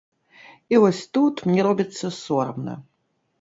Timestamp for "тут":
1.17-1.43